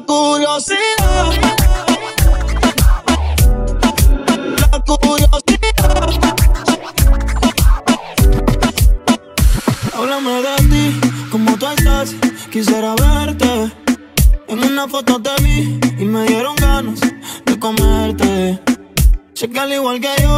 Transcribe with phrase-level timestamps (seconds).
[0.00, 1.30] La curiosidad.
[4.56, 5.90] La curiosidad.
[9.94, 11.00] Háblame de ti,
[11.30, 12.14] como tú estás.
[12.50, 13.72] Quisiera verte.
[14.48, 17.00] En una foto te vi y me dieron ganas
[17.44, 18.58] de comerte.
[19.34, 20.29] Sé que al igual que yo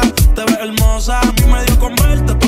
[0.00, 1.20] te ves hermosa.
[1.20, 2.41] A mí me dio con verte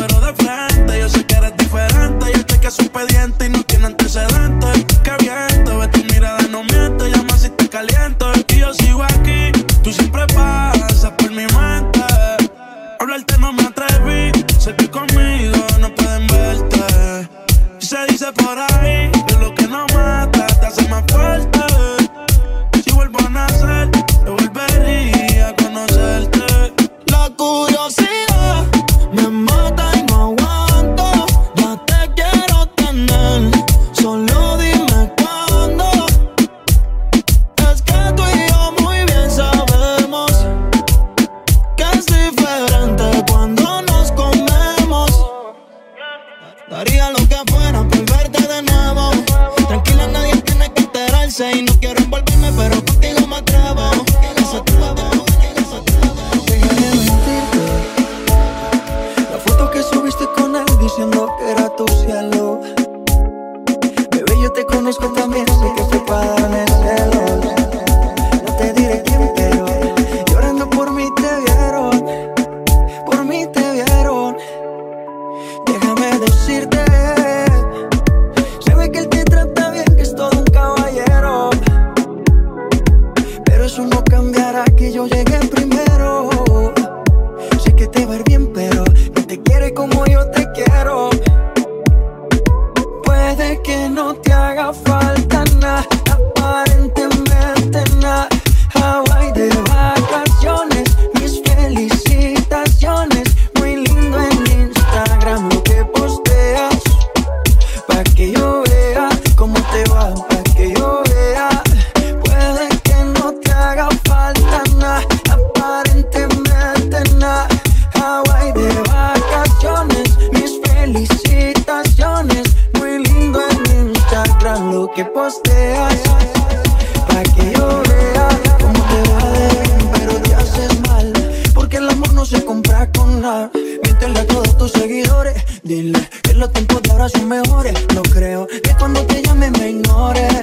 [136.85, 137.75] palabras son mejores.
[137.95, 140.43] No creo que cuando te llame me ignores.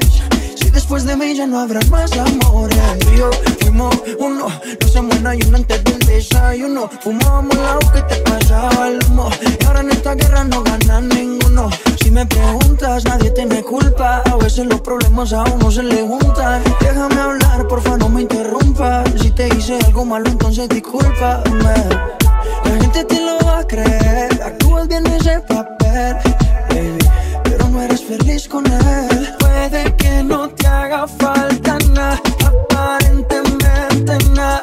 [0.55, 2.77] Si después de mí ya no habrá más amores.
[3.13, 3.29] Y yo
[3.59, 4.47] fuimos uno,
[4.81, 6.89] no se muera y uno antes del desayuno.
[7.01, 9.29] Fumábamos la que te pasaba el humo.
[9.59, 11.69] Y ahora en esta guerra no ganan ninguno.
[12.01, 14.23] Si me preguntas, nadie tiene culpa.
[14.25, 16.63] A veces los problemas a uno se le juntan.
[16.79, 19.09] Déjame hablar, porfa, no me interrumpas.
[19.21, 21.75] Si te hice algo malo, entonces discúlpame.
[22.65, 24.41] La gente te lo va a creer.
[24.43, 25.80] Actúas bien ese papá
[27.43, 29.35] pero no eres feliz con él.
[29.39, 34.61] Puede que no te haga falta nada, aparentemente nada.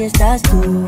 [0.00, 0.86] si estás tú.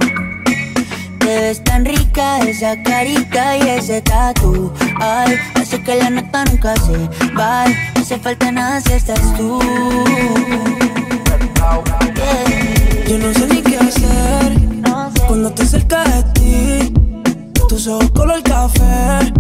[1.19, 4.73] Te ves tan rica esa carita y ese tatu.
[4.99, 6.97] Ay, hace que la nota nunca se
[7.37, 7.67] va.
[7.95, 9.61] No hace falta nada si estás tú.
[12.17, 13.05] Yeah.
[13.07, 15.21] Yo no sé ni qué hacer no sé.
[15.29, 16.95] cuando estoy cerca de ti.
[17.69, 19.31] Tus ojos color café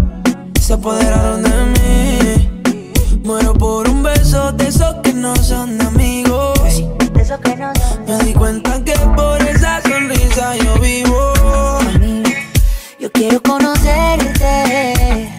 [0.61, 3.21] se apoderaron de mí.
[3.25, 6.62] Muero por un beso de esos que no son amigos.
[7.32, 11.32] Me di cuenta que por esa sonrisa yo vivo.
[13.00, 15.31] Yo quiero conocerte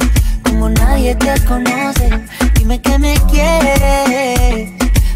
[0.43, 2.09] como nadie te conoce.
[2.55, 4.71] Dime que me quieres,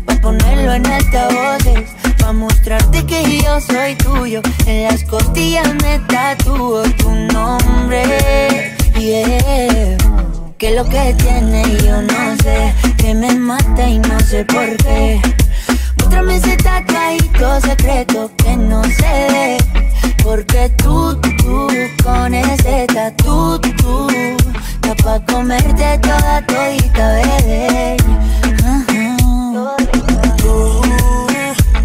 [0.05, 1.89] para ponerlo en altavoces,
[2.19, 4.43] para mostrarte que yo soy tuyo.
[4.67, 8.03] En las costillas me tatúo tu nombre.
[8.99, 9.97] Yeah.
[10.59, 15.19] Que lo que tiene yo no sé, que me mata y no sé por qué.
[16.07, 19.57] Muéstrame ese tatuajito secreto que no se ve.
[20.23, 21.67] Porque tú, tú,
[22.01, 27.97] con ese tatu, tú, está pa' comerte toda todita, bebé.
[30.37, 30.81] Tú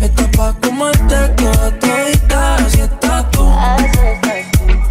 [0.01, 3.45] estás pa' comerte toda todita, así estás tú.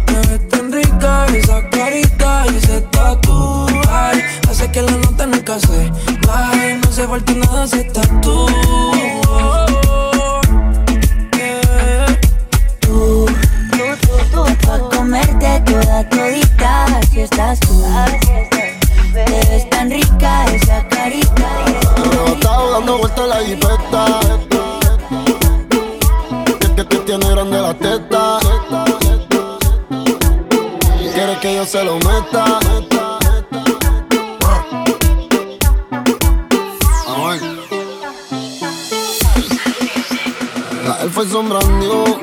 [0.04, 3.66] Te ves tan rica esa carita y ese tatu.
[3.90, 5.90] Ay, hace que la nota nunca se
[6.26, 6.78] baje.
[6.84, 8.61] No se falta nada si estás tú.
[23.92, 24.70] La jipeta.
[26.60, 28.38] Es que te tiene grande la teta.
[31.14, 32.58] Quiere que yo se lo meta.
[37.06, 37.40] Ay.
[40.86, 42.18] La elfa es sombra new.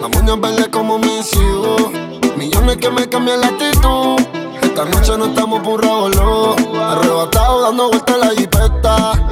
[0.00, 1.90] La moña verde como mis hijos.
[2.36, 4.16] Millones que me cambian la actitud.
[4.62, 5.84] Esta noche no estamos por.
[5.84, 9.23] Arrebatado dando vueltas en la jipeta.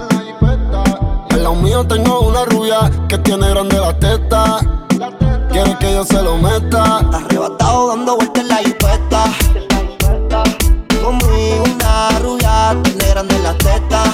[1.42, 4.60] Al lado mío tengo una rubia que tiene grande la teta.
[5.50, 6.98] Quiere que yo se lo meta.
[7.12, 9.24] Arrebatado dando vueltas en la jipeta.
[11.02, 14.04] Conmigo una rubia, tiene grande la teta.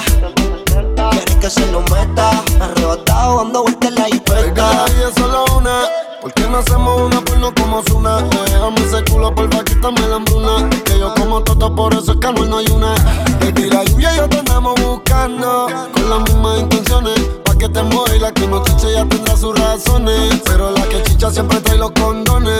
[1.11, 2.31] Quiere que se lo meta.
[2.59, 4.85] Arrebatado dando vueltas en la jipeta.
[5.07, 5.81] es solo una.
[6.21, 8.23] ¿Por qué no hacemos una porno como Zuna?
[8.23, 10.67] Déjame ese culo, porfa, quítame la hambruna.
[10.83, 12.95] Que yo como todo, por eso es que no hay una.
[13.39, 15.67] Baby, la lluvia y yo te andamos buscando.
[16.19, 17.19] Las mismas intenciones.
[17.45, 20.41] Pa' que te mueva y la que no chiche ya tendrá sus razones.
[20.43, 22.53] Pero la que chicha siempre trae los condones.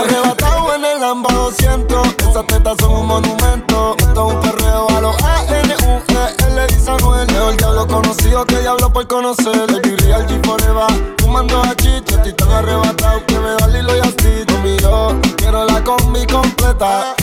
[0.00, 2.08] Arrebatado en el Lamba 200.
[2.30, 3.96] Esas tetas son un monumento.
[3.98, 6.66] Esto es un perreo a los A-N-U-E-L.
[6.68, 7.26] Dice Anuel.
[7.32, 9.66] Mejor diablo conocido que diablo por conocer.
[9.68, 11.14] El Real G Forever.
[11.18, 14.46] Fumando a chicho, estoy tan arrebatado que me da Lilo y así.
[14.46, 17.14] Conmigo, quiero la combi completa.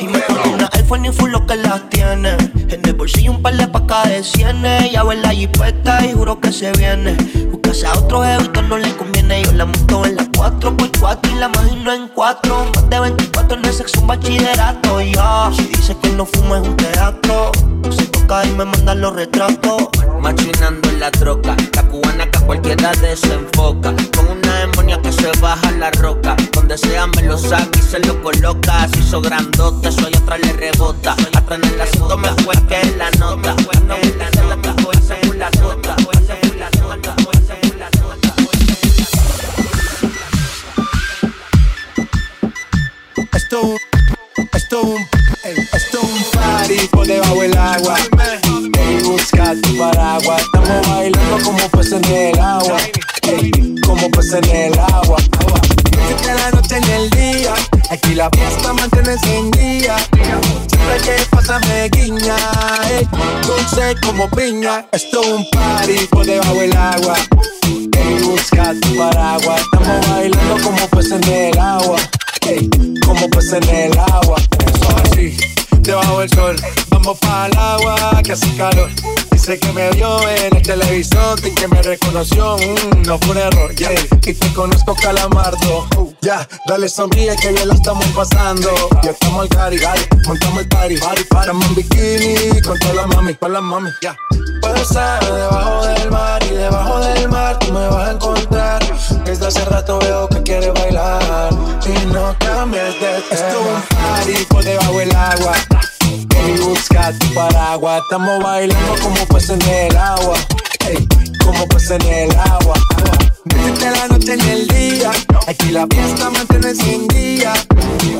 [0.00, 0.37] Y me pone una iPhone
[0.96, 2.30] y full lo que las tiene.
[2.70, 4.90] En el bolsillo un par de pacas de cienes.
[4.90, 7.14] Ya ve la jipeta y juro que se viene.
[7.50, 9.42] Buscase a otro jevito, no le conviene.
[9.42, 12.70] Yo la monto en la 4x4 y la imagino en 4.
[12.74, 15.00] Más de 24 en el sexo, un bachillerato.
[15.02, 17.52] Ya, si dice que no fumo es un teatro.
[17.90, 19.88] Se toca y me mandan los retratos.
[20.20, 23.94] Machinando en la troca, la cubana cualquiera desenfoca.
[24.16, 26.34] Con una demonia que se baja la roca.
[26.52, 28.84] Donde sea me lo saca y se lo coloca.
[28.84, 31.14] Así hizo grandote, soy atrás le rebota.
[31.34, 33.54] Hasta en el asiento me fue que es la nota.
[33.86, 34.74] No me la nota.
[35.22, 35.50] Es la.
[43.34, 43.76] Esto
[44.54, 44.94] esto
[45.72, 47.96] esto un party por debajo del agua.
[49.62, 50.42] Tu paraguas.
[50.42, 52.76] Estamos bailando como peces en el agua.
[53.22, 55.16] Ey, como peces en el agua.
[56.08, 57.54] Desde la noche en el día.
[57.90, 59.96] Aquí la fiesta mantiene encendida.
[60.68, 62.36] Siempre que pasa me guiña.
[63.46, 64.86] Dulce como piña.
[64.92, 67.14] Esto un party por debajo del agua.
[67.66, 69.60] Ey, busca tu paraguas.
[69.60, 71.98] Estamos bailando como peces en el agua.
[72.46, 72.68] Ey,
[73.04, 74.36] como peces en el agua.
[74.66, 75.36] Eso así,
[75.88, 76.56] debajo del sol.
[76.90, 78.90] Vamos para el agua que hace calor.
[79.32, 82.56] Dice que me vio en el televisor y que me reconoció.
[82.58, 83.72] mm, no fue un error.
[83.72, 86.07] Y te conozco, calamardo.
[86.28, 88.68] Ya, dale sonríe que bien la estamos pasando.
[89.02, 89.78] Ya estamos al cari,
[90.26, 90.94] montamos el party.
[90.94, 94.14] Estamos en bikini con todas las mami, con las mami, ya.
[94.60, 98.82] Puedo estar debajo del mar y debajo del mar tú me vas a encontrar.
[99.24, 101.50] Desde hace rato veo que quieres bailar
[101.86, 103.18] y no cambies de tema.
[103.30, 105.52] Esto es un party por debajo del agua.
[106.36, 108.02] Ey, busca tu paraguas.
[108.02, 110.36] Estamos bailando como peces en el agua.
[110.86, 111.08] Ey,
[111.42, 112.74] como peces en el agua.
[113.48, 115.10] Desde la noche en el día.
[115.46, 117.52] Aquí la fiesta mantiene sin día.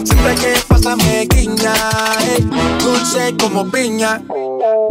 [0.05, 1.75] Siempre que pasa me guiña.
[2.21, 2.49] ey,
[2.83, 4.23] dulce como piña.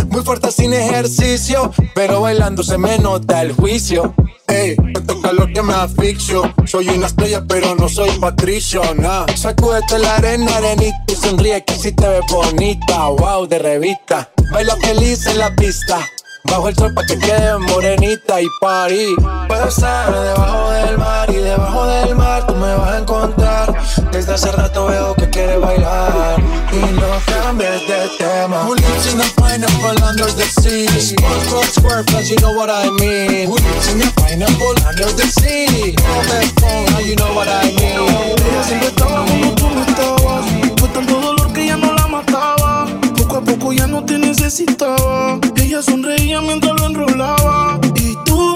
[0.10, 4.13] Muy fuerte sin ejercicio, pero bailando se me nota el juicio.
[4.48, 6.53] Ey, tanto calor que me asfixio.
[6.65, 9.25] Soy una estrella, pero no soy patricio, nah.
[9.36, 13.08] Sacúdete la arena, arenita y sonríe que si te ves bonita.
[13.10, 14.29] Wow, de revista.
[14.51, 16.00] Baila feliz en la pista.
[16.49, 19.15] Bajo el sol pa' que quede morenita y party.
[19.47, 23.77] Puedo estar debajo del mar y debajo del mar tú me vas a encontrar.
[24.11, 26.39] Desde hace rato veo que quieres bailar
[26.71, 28.63] y no cambies de tema.
[28.65, 30.87] Who lives in a pineapple under the sea?
[30.99, 33.47] Squirt, squirt, cause you know what I mean.
[33.47, 35.95] Who lives in a pineapple under the sea?
[35.95, 38.37] That phone, now you know what I mean.
[38.47, 40.45] Ella siempre estaba cuando tú no estabas.
[40.79, 42.87] Fue tanto dolor que ya no la mataba.
[43.17, 45.39] Poco a poco ya no te necesitaba.
[45.77, 47.79] Ella sonreía mientras lo enrolaba.
[47.98, 48.55] Y tú,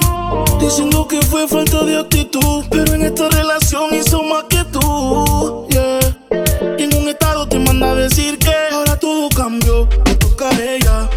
[0.59, 2.65] diciendo que fue falta de actitud.
[2.71, 5.67] Pero en esta relación hizo más que tú.
[5.69, 5.99] Yeah.
[6.79, 9.87] Y en un estado te manda a decir que ahora todo cambió.
[10.03, 11.09] Me toca a ella.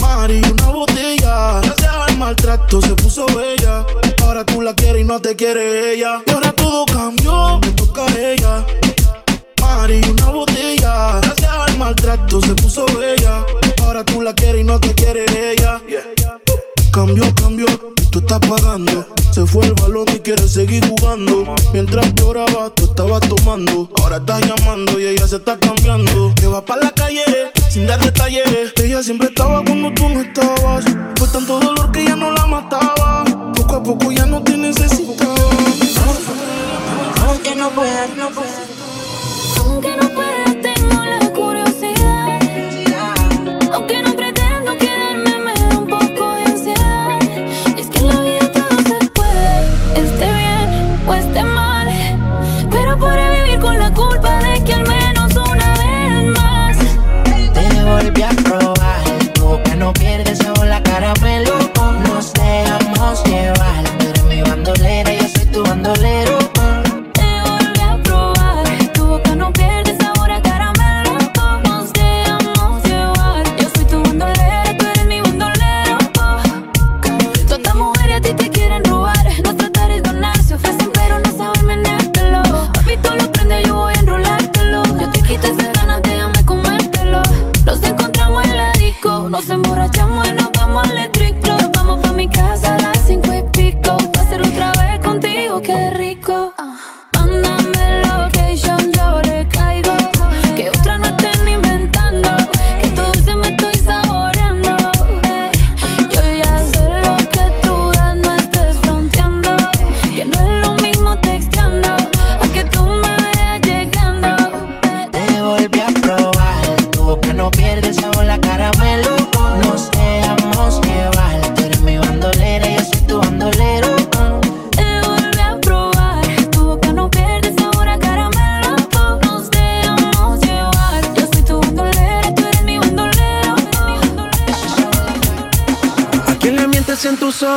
[0.00, 1.62] Mari, una botella.
[1.62, 3.84] Gracias al maltrato se puso bella.
[4.22, 6.22] Ahora tú la quieres y no te quiere ella.
[6.24, 8.64] Y ahora todo cambió, me toca a ella.
[9.60, 11.18] Mari, una botella.
[11.22, 13.44] Gracias al maltrato se puso bella.
[13.88, 15.80] Ahora tú la quieres y no te quiere ella.
[16.92, 17.64] Cambió, cambió,
[18.10, 19.06] tú estás pagando.
[19.30, 21.54] Se fue el balón y quiere seguir jugando.
[21.72, 23.88] Mientras lloraba, tú estabas tomando.
[24.02, 26.34] Ahora estás llamando y ella se está cambiando.
[26.34, 27.24] Que va para la calle
[27.70, 28.74] sin dar detalles.
[28.76, 30.84] Ella siempre estaba cuando tú no estabas.
[31.16, 33.24] Fue tanto dolor que ya no la mataba.
[33.56, 35.34] Poco a poco ya no te necesitaba.
[37.26, 38.68] Aunque no puedas, no puedas.
[39.64, 40.47] Aunque no pueda,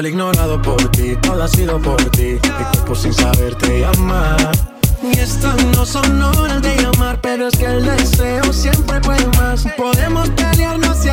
[0.00, 2.38] Todo el ignorado por ti, todo ha sido por ti.
[2.42, 4.34] Mi cuerpo sin saber te llama.
[5.02, 9.66] Y estas no son horas de llamar, pero es que el deseo siempre puede más.
[9.76, 11.10] Podemos pelearnos y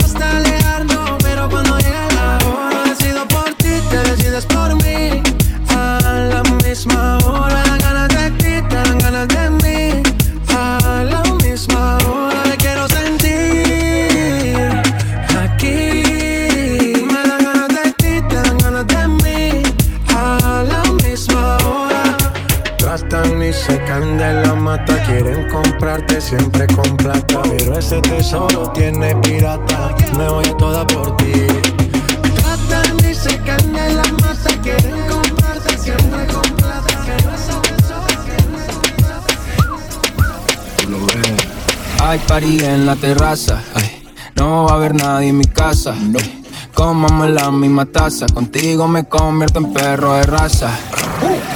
[42.38, 43.64] party en la terraza.
[43.74, 44.04] ay,
[44.36, 45.94] No va a haber nadie en mi casa.
[46.20, 46.44] ay,
[46.76, 50.70] Comamos la misma taza, contigo me convierto en perro de raza.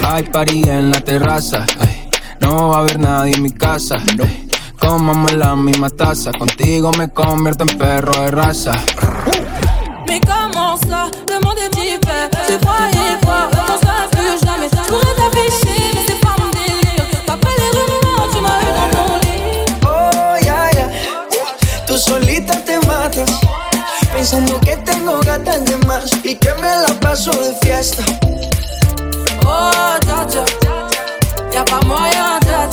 [0.04, 1.64] Hay party en la terraza,
[2.40, 3.98] no va a haber nadie en mi casa.
[4.80, 8.72] Comamos la misma taza, contigo me convierto en perro de raza.
[10.08, 13.48] Mais comment ça Demande t'y fais Tu croyais quoi
[24.32, 28.02] Pensando que tengo gatas de más Y que me la paso de fiesta.
[29.44, 30.44] Oh, dja
[31.52, 32.66] Y'a pas moyen, dja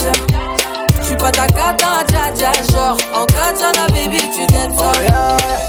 [1.01, 5.68] J'suis pas ta cata, dja Genre, en katana, baby, tu t'aimes Oh, ya.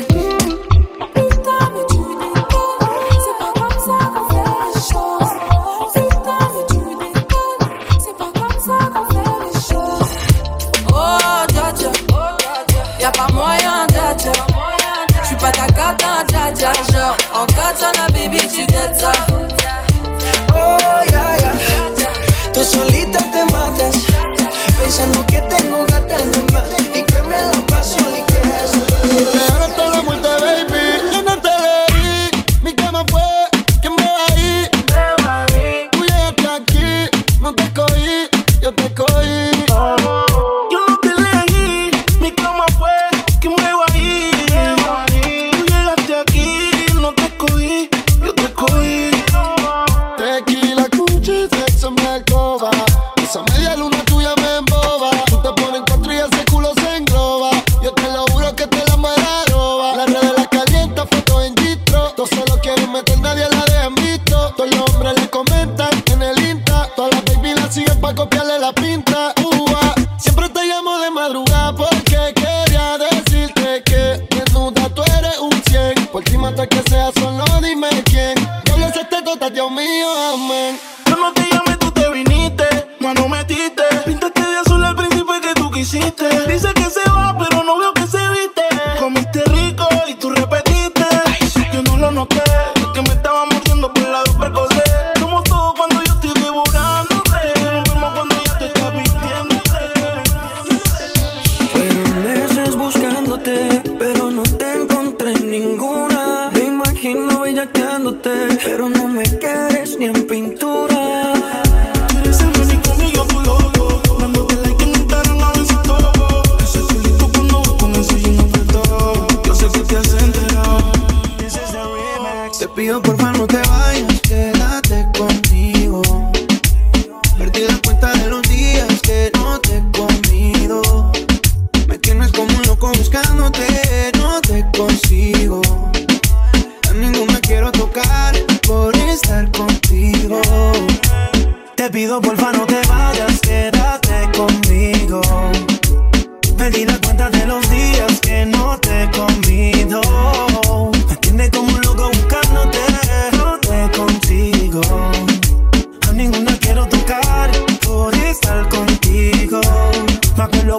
[17.71, 19.30] En katana, baby, tu t'aimes ça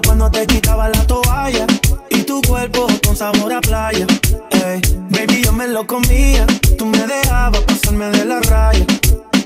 [0.00, 1.66] Cuando te quitaba la toalla
[2.09, 4.07] y tu cuerpo con sabor a playa.
[4.50, 6.46] Ey, baby, yo me lo comía,
[6.78, 8.87] tú me dejabas pasarme de la raya.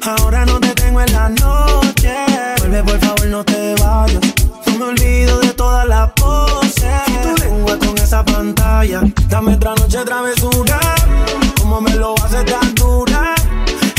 [0.03, 2.15] Ahora no te tengo en la noche.
[2.59, 4.21] Vuelve, por favor, no te vayas.
[4.67, 6.85] No me olvido de todas las poses.
[7.09, 9.01] Y tu lengua con esa pantalla.
[9.29, 10.79] Dame otra noche travesura.
[11.59, 13.35] Como me lo hace tan dura.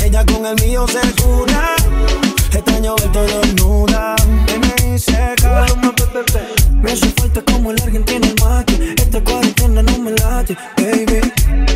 [0.01, 1.75] Ella con el mío se cura.
[2.77, 4.15] Extraño verte desnuda.
[4.61, 4.67] Me.
[6.83, 8.93] Me hace falta como el argentino el mate.
[8.97, 11.19] Esta cuarentena no me late, baby.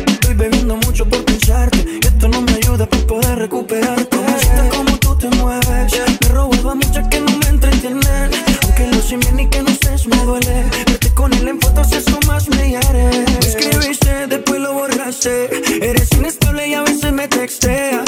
[0.06, 1.84] Estoy bebiendo mucho por pensarte.
[2.00, 4.16] Y esto no me ayuda para poder recuperarte.
[4.16, 5.92] Mamacita, como tú te mueves.
[6.20, 8.30] Me robaba mucho que no me entretienen.
[8.62, 10.64] Aunque lo sé bien y que no sé, me duele.
[10.86, 13.24] Verte con él en fotos, eso más me hiere.
[13.26, 15.48] Me escribiste, después lo borraste.
[15.84, 18.04] Eres inestable y a veces me textea.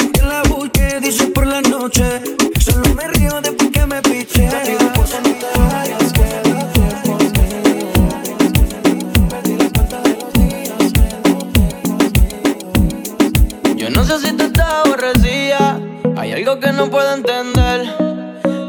[16.35, 17.95] algo que no puedo entender.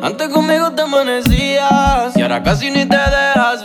[0.01, 3.65] Antes conmigo te amanecías y ahora casi ni te dejas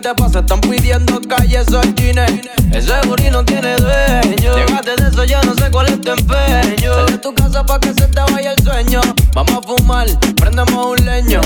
[0.00, 2.30] te pasa, están pidiendo calles o chines.
[2.72, 4.56] Ese booty no tiene dueño.
[4.56, 6.94] Llegaste de eso, ya no sé cuál es tu empeño.
[6.94, 9.00] Sal de tu casa pa' que se te vaya el sueño.
[9.34, 11.40] Vamos a fumar, prendemos un leño.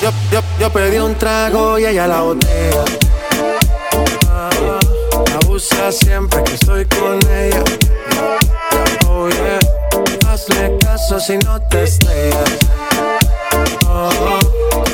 [0.00, 2.84] Yo, yo, yo pedí un trago y ella la botella.
[4.30, 4.50] Ah,
[5.42, 7.62] abusa siempre que estoy con ella.
[9.26, 12.58] Oh hazle caso si no te estrellas.
[13.88, 14.10] Oh,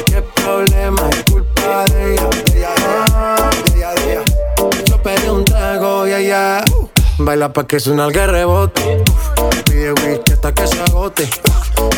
[0.06, 2.30] qué problema es culpa de ella.
[4.86, 6.62] Yo pedí un trago y ella
[7.18, 9.02] baila pa' que suena el rebote.
[9.64, 11.28] Pide whisky hasta que se agote.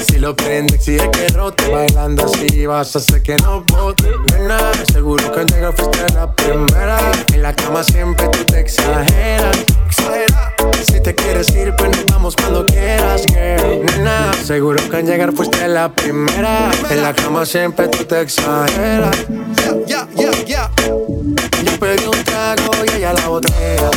[0.08, 1.70] Si lo prende, exige que rote.
[1.70, 4.10] Bailando así vas a hacer que no bote.
[4.32, 6.98] Nena, seguro que al llegar fuiste la primera.
[7.34, 9.58] En la cama siempre tú te exageras.
[9.86, 10.51] Exagera.
[10.84, 13.84] Si te quieres ir, pues nos vamos cuando quieras, girl.
[13.86, 16.70] Nena, seguro que al llegar fuiste la primera.
[16.90, 19.16] En la cama siempre tú te exageras.
[19.56, 20.70] Ya, ya, ya, ya.
[20.86, 23.90] Yo pedí un trago y ella la botella.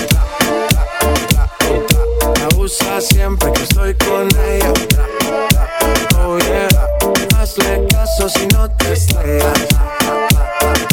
[2.52, 4.74] Abusa siempre que estoy con ella.
[6.20, 6.68] Oh yeah,
[7.40, 9.68] hazle caso si no te estrellas.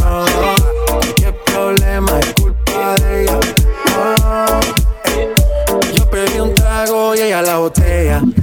[0.04, 2.11] Oh, qué problema
[7.62, 8.41] botella.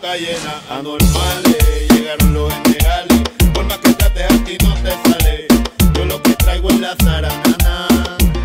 [0.00, 5.46] boca llena, anormales, llegaron los generales, por más que trates aquí no te sale,
[5.94, 7.88] yo lo que traigo es la zaranana,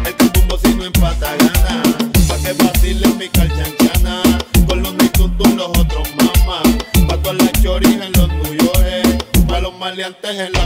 [0.06, 1.84] el catumbo si no empata gana,
[2.28, 4.22] pa' que vacile mi calchancana,
[4.68, 6.68] con los nituntos los otros mamás,
[7.08, 9.18] pa' todas las choris en los tuyos, eh.
[9.48, 10.63] pa' los maleantes en la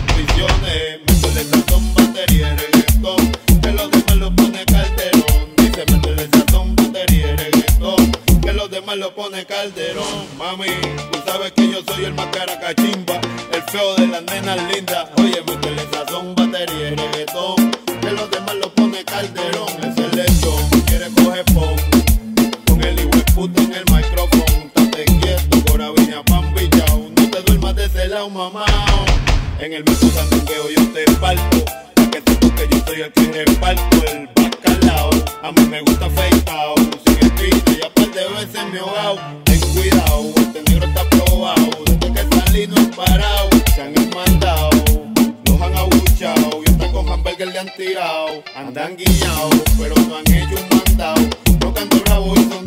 [47.58, 51.28] hayan tirado, andan guiados, pero no han hecho un mandado,
[51.60, 52.67] tocando rabo y son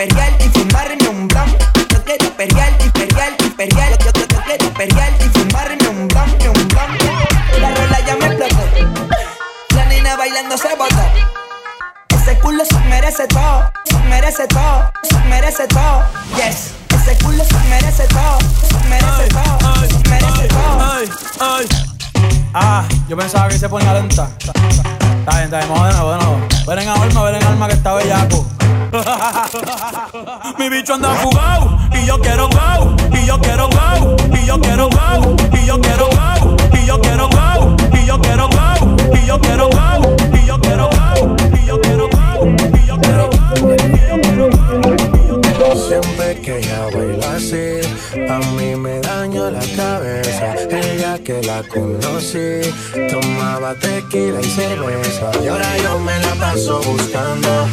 [0.00, 1.50] perrear y fumarme un blam.
[1.90, 3.98] Yo quiero perrear y perrear y perrear.
[3.98, 6.98] Yo, yo, yo quiero perrear y fumarme un blam, un blam.
[7.60, 8.56] La rola ya me explotó.
[9.76, 11.04] La nena bailando se botó.
[12.16, 16.02] Ese culo se merece todo, se merece todo, se merece todo.
[16.36, 16.72] Yes.
[16.96, 20.92] Ese culo se merece todo, se merece todo, se merece todo.
[20.92, 21.10] Ay,
[21.40, 21.89] ay.
[22.52, 24.28] Ah, yo pensaba que se ponía lenta.
[24.38, 24.52] Está
[25.32, 26.38] bien, está bien, vamos de nuevo, de nuevo.
[26.66, 28.46] Ven en alma, ven en alma que está bellaco.
[30.58, 34.88] Mi bicho anda fugado y yo quiero go, y yo quiero go, y yo quiero
[34.88, 39.40] go, y yo quiero go, y yo quiero go, y yo quiero go, y yo
[39.40, 42.19] quiero go, y yo quiero go, y yo quiero go,
[45.90, 47.80] Siempre que ella baila así,
[48.28, 50.54] a mí me daña la cabeza.
[50.70, 52.60] Ella que la conocí,
[53.10, 55.32] tomaba tequila y cerveza.
[55.42, 57.66] Y ahora yo me la paso buscando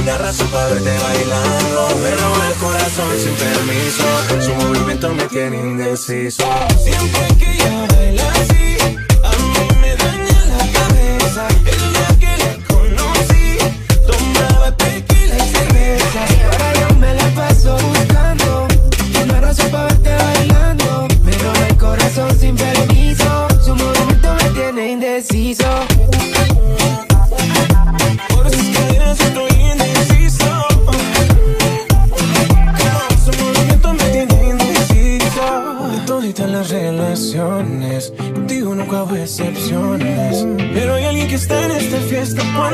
[0.00, 1.88] una razón para verte bailando.
[2.04, 4.06] Pero el corazón sin permiso,
[4.46, 6.44] su movimiento me tiene indeciso.
[6.84, 7.95] Siempre que ella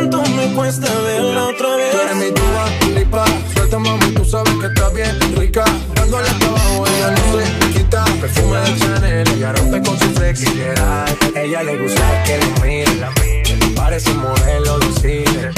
[0.02, 1.92] ¿Cuánto me cuesta verla otra vez?
[1.92, 3.24] Tú eres mi lipa.
[3.54, 5.64] Suelta, mami, tú sabes que está bien rica.
[5.94, 8.04] Dándole hasta abajo, ella no se quita.
[8.20, 11.06] Perfume de Chanel, ella rompe con su flexibilidad.
[11.36, 13.74] Ella le gusta que la miren.
[13.76, 15.50] Parece modelo de cine.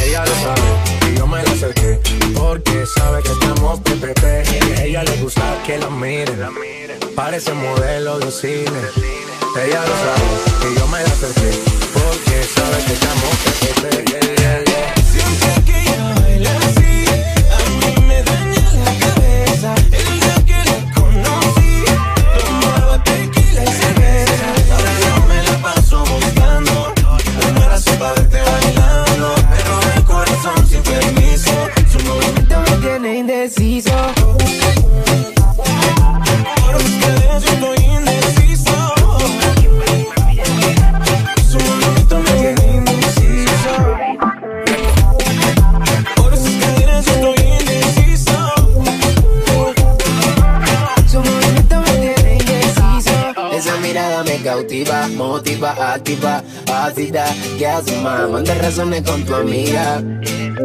[0.00, 1.98] Ella lo sabe y yo me la acerqué
[2.36, 6.50] Porque sabe que estamos PPP Ella le gusta que la miren
[7.16, 8.80] Parece modelo de cine
[9.64, 11.50] Ella lo sabe y yo me la acerqué
[11.94, 15.81] Porque sabes que estamos eh, eh, eh,
[53.52, 56.42] Esa mirada me cautiva, motiva, activa,
[56.72, 57.26] ácida.
[57.58, 58.28] ¿Qué haces, más?
[58.30, 60.02] Manda razones con tu amiga.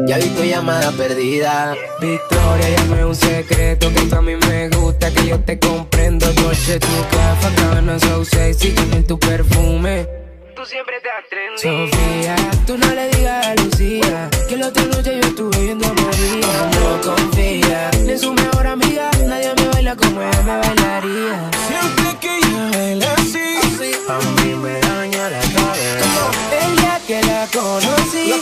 [0.07, 1.75] Ya vi tu llamada perdida.
[1.99, 6.31] Victoria, llame un secreto que a mí me gusta, que yo te comprendo.
[6.31, 10.16] Dolce, tu café, cabana so sexy, con tu perfume.
[10.57, 11.61] Tú siempre te atrendes.
[11.61, 12.35] Sofía,
[12.65, 16.71] tú no le digas a Lucía que la otra noche yo estuve viendo a María.
[16.79, 21.51] No confía ni en su mejor amiga, nadie me baila como ella me bailaría.
[21.67, 27.47] Siempre que ella baila así A mí me daña la cabeza El día que la
[27.53, 28.33] conocí,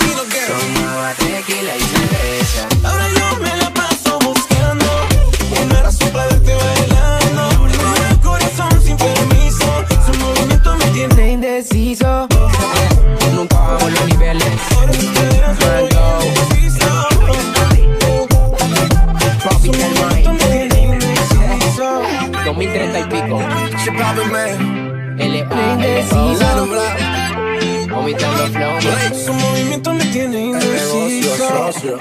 [0.48, 2.68] Tomaba tequila y cerveza.
[2.86, 3.75] Ahora yo me la
[13.36, 14.46] Nunca bajo los niveles.
[15.60, 16.20] Mando.
[19.42, 20.40] Tropical Mind.
[22.46, 23.42] 2030 y pico.
[25.18, 25.56] L.A.
[27.90, 28.80] Vomitando flow.
[29.26, 32.00] Su movimiento me tiene indeciso